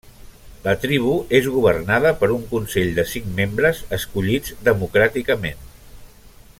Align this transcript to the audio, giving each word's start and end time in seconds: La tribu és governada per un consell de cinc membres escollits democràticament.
La 0.61 0.71
tribu 0.85 1.11
és 1.39 1.49
governada 1.57 2.13
per 2.23 2.29
un 2.37 2.47
consell 2.53 2.89
de 3.01 3.05
cinc 3.11 3.29
membres 3.41 3.83
escollits 3.99 4.57
democràticament. 4.71 5.63